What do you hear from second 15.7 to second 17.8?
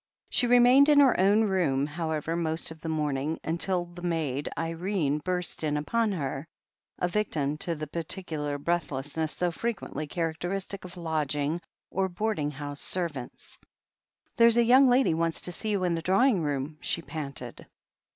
in the draw ing room," she panted.